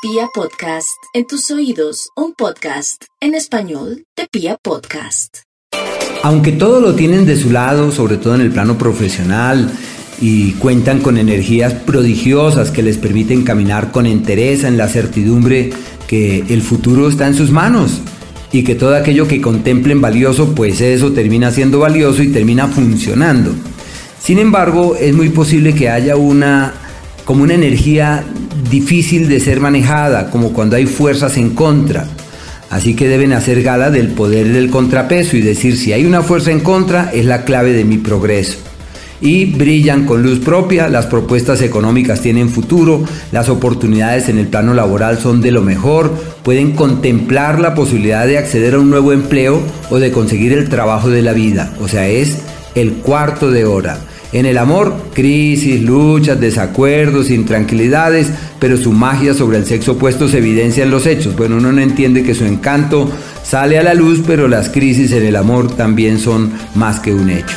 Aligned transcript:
Pia 0.00 0.28
Podcast, 0.32 0.96
en 1.12 1.26
tus 1.26 1.50
oídos, 1.50 2.10
un 2.14 2.32
podcast 2.32 3.02
en 3.20 3.34
español 3.34 4.04
de 4.16 4.28
Pia 4.30 4.56
Podcast. 4.62 5.38
Aunque 6.22 6.52
todo 6.52 6.80
lo 6.80 6.94
tienen 6.94 7.26
de 7.26 7.36
su 7.36 7.50
lado, 7.50 7.90
sobre 7.90 8.16
todo 8.16 8.36
en 8.36 8.42
el 8.42 8.52
plano 8.52 8.78
profesional, 8.78 9.68
y 10.20 10.52
cuentan 10.52 11.00
con 11.00 11.18
energías 11.18 11.72
prodigiosas 11.72 12.70
que 12.70 12.84
les 12.84 12.96
permiten 12.96 13.42
caminar 13.42 13.90
con 13.90 14.06
entereza 14.06 14.68
en 14.68 14.76
la 14.76 14.86
certidumbre 14.86 15.70
que 16.06 16.44
el 16.48 16.62
futuro 16.62 17.08
está 17.08 17.26
en 17.26 17.34
sus 17.34 17.50
manos 17.50 18.00
y 18.52 18.62
que 18.62 18.76
todo 18.76 18.94
aquello 18.94 19.26
que 19.26 19.40
contemplen 19.40 20.00
valioso, 20.00 20.54
pues 20.54 20.80
eso 20.80 21.10
termina 21.10 21.50
siendo 21.50 21.80
valioso 21.80 22.22
y 22.22 22.28
termina 22.28 22.68
funcionando. 22.68 23.52
Sin 24.22 24.38
embargo, 24.38 24.94
es 24.94 25.12
muy 25.12 25.30
posible 25.30 25.74
que 25.74 25.88
haya 25.88 26.14
una 26.14 26.72
como 27.24 27.42
una 27.42 27.54
energía 27.54 28.24
difícil 28.70 29.28
de 29.28 29.40
ser 29.40 29.60
manejada, 29.60 30.30
como 30.30 30.52
cuando 30.52 30.76
hay 30.76 30.86
fuerzas 30.86 31.36
en 31.36 31.50
contra. 31.50 32.06
Así 32.70 32.94
que 32.94 33.08
deben 33.08 33.32
hacer 33.32 33.62
gala 33.62 33.90
del 33.90 34.08
poder 34.08 34.52
del 34.52 34.70
contrapeso 34.70 35.36
y 35.36 35.40
decir 35.40 35.76
si 35.76 35.92
hay 35.92 36.04
una 36.04 36.22
fuerza 36.22 36.50
en 36.50 36.60
contra 36.60 37.10
es 37.12 37.24
la 37.24 37.44
clave 37.44 37.72
de 37.72 37.84
mi 37.84 37.98
progreso. 37.98 38.58
Y 39.20 39.46
brillan 39.46 40.04
con 40.04 40.22
luz 40.22 40.38
propia, 40.38 40.88
las 40.88 41.06
propuestas 41.06 41.60
económicas 41.62 42.20
tienen 42.20 42.50
futuro, 42.50 43.02
las 43.32 43.48
oportunidades 43.48 44.28
en 44.28 44.38
el 44.38 44.46
plano 44.46 44.74
laboral 44.74 45.18
son 45.18 45.40
de 45.40 45.50
lo 45.50 45.62
mejor, 45.62 46.12
pueden 46.44 46.72
contemplar 46.72 47.58
la 47.58 47.74
posibilidad 47.74 48.26
de 48.26 48.38
acceder 48.38 48.74
a 48.74 48.78
un 48.78 48.90
nuevo 48.90 49.12
empleo 49.12 49.60
o 49.90 49.98
de 49.98 50.12
conseguir 50.12 50.52
el 50.52 50.68
trabajo 50.68 51.10
de 51.10 51.22
la 51.22 51.32
vida, 51.32 51.72
o 51.80 51.88
sea, 51.88 52.06
es 52.06 52.38
el 52.76 52.92
cuarto 52.92 53.50
de 53.50 53.64
hora. 53.64 53.98
En 54.32 54.44
el 54.44 54.58
amor, 54.58 54.94
crisis, 55.14 55.80
luchas, 55.80 56.38
desacuerdos, 56.38 57.30
intranquilidades, 57.30 58.28
pero 58.58 58.76
su 58.76 58.92
magia 58.92 59.32
sobre 59.32 59.56
el 59.56 59.64
sexo 59.64 59.92
opuesto 59.92 60.28
se 60.28 60.38
evidencia 60.38 60.84
en 60.84 60.90
los 60.90 61.06
hechos. 61.06 61.34
Bueno, 61.34 61.56
uno 61.56 61.72
no 61.72 61.80
entiende 61.80 62.22
que 62.22 62.34
su 62.34 62.44
encanto 62.44 63.10
sale 63.42 63.78
a 63.78 63.82
la 63.82 63.94
luz, 63.94 64.22
pero 64.26 64.46
las 64.46 64.68
crisis 64.68 65.12
en 65.12 65.24
el 65.24 65.36
amor 65.36 65.74
también 65.74 66.18
son 66.18 66.52
más 66.74 67.00
que 67.00 67.14
un 67.14 67.30
hecho. 67.30 67.56